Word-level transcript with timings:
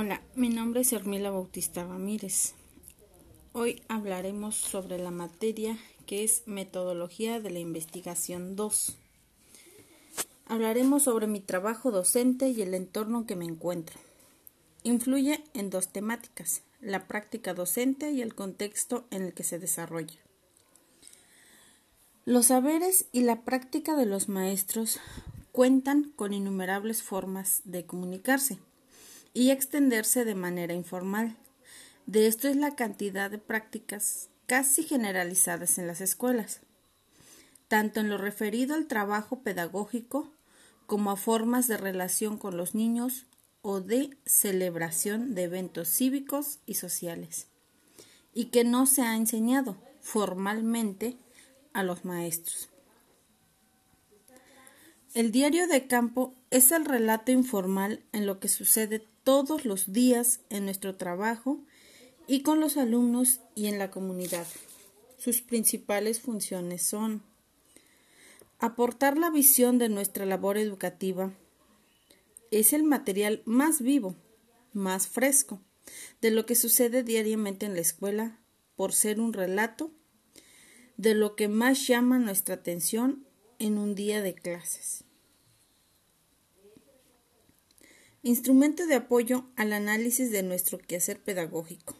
Hola, 0.00 0.22
mi 0.36 0.48
nombre 0.48 0.82
es 0.82 0.92
Hermila 0.92 1.32
Bautista 1.32 1.82
Ramírez. 1.82 2.54
Hoy 3.52 3.82
hablaremos 3.88 4.54
sobre 4.54 4.96
la 4.96 5.10
materia 5.10 5.76
que 6.06 6.22
es 6.22 6.44
Metodología 6.46 7.40
de 7.40 7.50
la 7.50 7.58
Investigación 7.58 8.54
2. 8.54 8.96
Hablaremos 10.46 11.02
sobre 11.02 11.26
mi 11.26 11.40
trabajo 11.40 11.90
docente 11.90 12.48
y 12.50 12.62
el 12.62 12.74
entorno 12.74 13.18
en 13.18 13.26
que 13.26 13.34
me 13.34 13.44
encuentro. 13.44 13.98
Influye 14.84 15.42
en 15.52 15.68
dos 15.68 15.88
temáticas, 15.88 16.62
la 16.80 17.08
práctica 17.08 17.52
docente 17.52 18.12
y 18.12 18.22
el 18.22 18.36
contexto 18.36 19.04
en 19.10 19.22
el 19.22 19.34
que 19.34 19.42
se 19.42 19.58
desarrolla. 19.58 20.20
Los 22.24 22.46
saberes 22.46 23.06
y 23.10 23.22
la 23.22 23.40
práctica 23.40 23.96
de 23.96 24.06
los 24.06 24.28
maestros 24.28 25.00
cuentan 25.50 26.12
con 26.14 26.32
innumerables 26.32 27.02
formas 27.02 27.62
de 27.64 27.84
comunicarse 27.84 28.60
y 29.34 29.50
extenderse 29.50 30.24
de 30.24 30.34
manera 30.34 30.74
informal. 30.74 31.36
De 32.06 32.26
esto 32.26 32.48
es 32.48 32.56
la 32.56 32.74
cantidad 32.74 33.30
de 33.30 33.38
prácticas 33.38 34.28
casi 34.46 34.82
generalizadas 34.82 35.78
en 35.78 35.86
las 35.86 36.00
escuelas, 36.00 36.60
tanto 37.68 38.00
en 38.00 38.08
lo 38.08 38.16
referido 38.16 38.74
al 38.74 38.86
trabajo 38.86 39.40
pedagógico 39.40 40.32
como 40.86 41.10
a 41.10 41.16
formas 41.16 41.68
de 41.68 41.76
relación 41.76 42.38
con 42.38 42.56
los 42.56 42.74
niños 42.74 43.26
o 43.60 43.80
de 43.80 44.16
celebración 44.24 45.34
de 45.34 45.42
eventos 45.44 45.88
cívicos 45.88 46.60
y 46.64 46.74
sociales, 46.74 47.48
y 48.32 48.46
que 48.46 48.64
no 48.64 48.86
se 48.86 49.02
ha 49.02 49.14
enseñado 49.16 49.76
formalmente 50.00 51.18
a 51.74 51.82
los 51.82 52.06
maestros. 52.06 52.70
El 55.18 55.32
diario 55.32 55.66
de 55.66 55.88
campo 55.88 56.32
es 56.52 56.70
el 56.70 56.84
relato 56.84 57.32
informal 57.32 58.04
en 58.12 58.24
lo 58.24 58.38
que 58.38 58.46
sucede 58.46 59.04
todos 59.24 59.64
los 59.64 59.92
días 59.92 60.42
en 60.48 60.64
nuestro 60.64 60.94
trabajo 60.94 61.58
y 62.28 62.42
con 62.42 62.60
los 62.60 62.76
alumnos 62.76 63.40
y 63.56 63.66
en 63.66 63.80
la 63.80 63.90
comunidad. 63.90 64.46
Sus 65.16 65.42
principales 65.42 66.20
funciones 66.20 66.84
son 66.84 67.24
aportar 68.60 69.18
la 69.18 69.28
visión 69.28 69.78
de 69.78 69.88
nuestra 69.88 70.24
labor 70.24 70.56
educativa. 70.56 71.32
Es 72.52 72.72
el 72.72 72.84
material 72.84 73.42
más 73.44 73.82
vivo, 73.82 74.14
más 74.72 75.08
fresco, 75.08 75.60
de 76.20 76.30
lo 76.30 76.46
que 76.46 76.54
sucede 76.54 77.02
diariamente 77.02 77.66
en 77.66 77.74
la 77.74 77.80
escuela, 77.80 78.38
por 78.76 78.92
ser 78.92 79.18
un 79.18 79.32
relato 79.32 79.90
de 80.96 81.16
lo 81.16 81.34
que 81.34 81.48
más 81.48 81.88
llama 81.88 82.20
nuestra 82.20 82.54
atención 82.54 83.26
en 83.58 83.78
un 83.78 83.96
día 83.96 84.22
de 84.22 84.36
clases. 84.36 85.07
Instrumento 88.24 88.84
de 88.88 88.96
apoyo 88.96 89.46
al 89.54 89.72
análisis 89.72 90.32
de 90.32 90.42
nuestro 90.42 90.78
quehacer 90.78 91.22
pedagógico. 91.22 91.94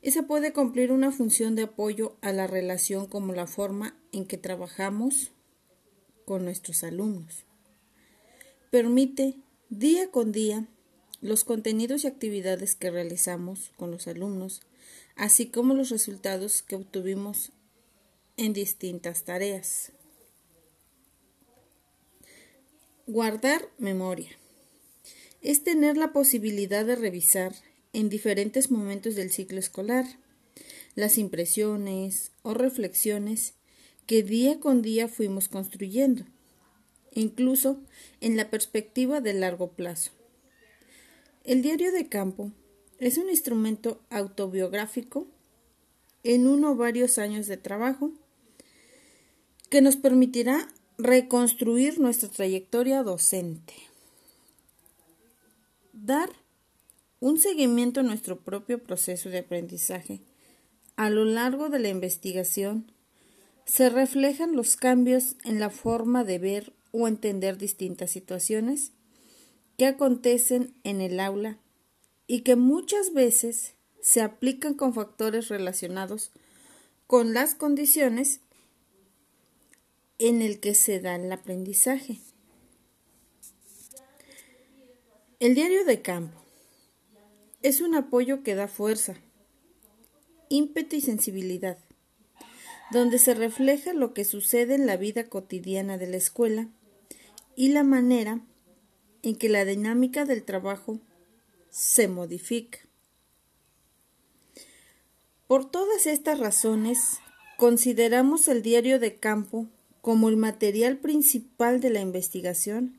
Esa 0.00 0.28
puede 0.28 0.52
cumplir 0.52 0.92
una 0.92 1.10
función 1.10 1.56
de 1.56 1.62
apoyo 1.62 2.16
a 2.20 2.32
la 2.32 2.46
relación 2.46 3.06
como 3.06 3.32
la 3.32 3.48
forma 3.48 3.98
en 4.12 4.24
que 4.24 4.38
trabajamos 4.38 5.32
con 6.24 6.44
nuestros 6.44 6.84
alumnos. 6.84 7.46
Permite 8.70 9.34
día 9.70 10.08
con 10.12 10.30
día 10.30 10.68
los 11.20 11.42
contenidos 11.42 12.04
y 12.04 12.06
actividades 12.06 12.76
que 12.76 12.92
realizamos 12.92 13.72
con 13.76 13.90
los 13.90 14.06
alumnos, 14.06 14.60
así 15.16 15.46
como 15.50 15.74
los 15.74 15.90
resultados 15.90 16.62
que 16.62 16.76
obtuvimos 16.76 17.50
en 18.36 18.52
distintas 18.52 19.24
tareas. 19.24 19.90
Guardar 23.08 23.68
memoria. 23.78 24.30
Es 25.40 25.62
tener 25.62 25.96
la 25.96 26.12
posibilidad 26.12 26.84
de 26.84 26.96
revisar 26.96 27.54
en 27.92 28.08
diferentes 28.08 28.72
momentos 28.72 29.14
del 29.14 29.30
ciclo 29.30 29.60
escolar 29.60 30.04
las 30.96 31.16
impresiones 31.16 32.32
o 32.42 32.52
reflexiones 32.52 33.54
que 34.06 34.24
día 34.24 34.58
con 34.58 34.82
día 34.82 35.06
fuimos 35.06 35.48
construyendo, 35.48 36.24
incluso 37.12 37.80
en 38.20 38.36
la 38.36 38.50
perspectiva 38.50 39.20
de 39.20 39.34
largo 39.34 39.70
plazo. 39.70 40.10
El 41.44 41.62
diario 41.62 41.92
de 41.92 42.08
campo 42.08 42.50
es 42.98 43.18
un 43.18 43.30
instrumento 43.30 44.02
autobiográfico 44.10 45.28
en 46.24 46.48
uno 46.48 46.72
o 46.72 46.74
varios 46.74 47.18
años 47.18 47.46
de 47.46 47.56
trabajo 47.56 48.10
que 49.70 49.80
nos 49.80 49.94
permitirá 49.94 50.66
reconstruir 50.98 52.00
nuestra 52.00 52.28
trayectoria 52.28 53.02
docente. 53.02 53.74
Dar 55.92 56.30
un 57.20 57.38
seguimiento 57.38 58.00
a 58.00 58.02
nuestro 58.02 58.40
propio 58.40 58.82
proceso 58.82 59.28
de 59.28 59.38
aprendizaje. 59.38 60.20
A 60.96 61.10
lo 61.10 61.24
largo 61.24 61.68
de 61.68 61.78
la 61.78 61.88
investigación 61.88 62.92
se 63.64 63.90
reflejan 63.90 64.54
los 64.54 64.76
cambios 64.76 65.36
en 65.44 65.60
la 65.60 65.70
forma 65.70 66.24
de 66.24 66.38
ver 66.38 66.72
o 66.92 67.08
entender 67.08 67.58
distintas 67.58 68.10
situaciones 68.10 68.92
que 69.76 69.86
acontecen 69.86 70.74
en 70.84 71.00
el 71.00 71.20
aula 71.20 71.58
y 72.26 72.40
que 72.40 72.56
muchas 72.56 73.12
veces 73.12 73.74
se 74.00 74.22
aplican 74.22 74.74
con 74.74 74.94
factores 74.94 75.48
relacionados 75.48 76.30
con 77.06 77.34
las 77.34 77.54
condiciones 77.54 78.40
en 80.18 80.42
el 80.42 80.60
que 80.60 80.74
se 80.74 81.00
da 81.00 81.16
el 81.16 81.30
aprendizaje. 81.30 82.20
El 85.38 85.54
diario 85.54 85.84
de 85.84 86.00
campo 86.00 86.42
es 87.62 87.80
un 87.80 87.94
apoyo 87.94 88.42
que 88.42 88.54
da 88.54 88.68
fuerza, 88.68 89.16
ímpetu 90.48 90.96
y 90.96 91.00
sensibilidad, 91.00 91.78
donde 92.90 93.18
se 93.18 93.34
refleja 93.34 93.92
lo 93.92 94.14
que 94.14 94.24
sucede 94.24 94.74
en 94.74 94.86
la 94.86 94.96
vida 94.96 95.28
cotidiana 95.28 95.98
de 95.98 96.06
la 96.06 96.16
escuela 96.16 96.68
y 97.54 97.68
la 97.68 97.82
manera 97.82 98.40
en 99.22 99.36
que 99.36 99.48
la 99.48 99.64
dinámica 99.64 100.24
del 100.24 100.44
trabajo 100.44 101.00
se 101.68 102.08
modifica. 102.08 102.78
Por 105.46 105.70
todas 105.70 106.06
estas 106.06 106.38
razones, 106.38 106.98
consideramos 107.58 108.48
el 108.48 108.62
diario 108.62 108.98
de 108.98 109.16
campo 109.16 109.66
como 110.06 110.28
el 110.28 110.36
material 110.36 110.98
principal 110.98 111.80
de 111.80 111.90
la 111.90 111.98
investigación 111.98 112.96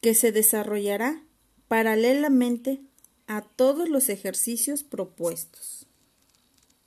que 0.00 0.14
se 0.14 0.32
desarrollará 0.32 1.22
paralelamente 1.68 2.80
a 3.26 3.42
todos 3.42 3.90
los 3.90 4.08
ejercicios 4.08 4.82
propuestos. 4.82 5.87